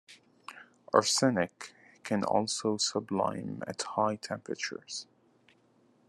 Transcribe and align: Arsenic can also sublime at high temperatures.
Arsenic 0.95 1.75
can 2.03 2.23
also 2.23 2.75
sublime 2.77 3.61
at 3.67 3.83
high 3.83 4.15
temperatures. 4.15 5.05